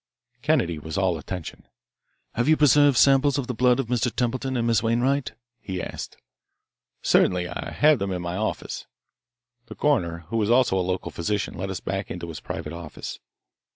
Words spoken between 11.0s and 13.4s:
physician, led us back into his private office.